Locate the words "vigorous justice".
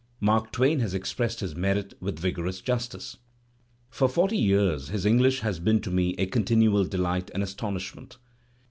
2.17-3.17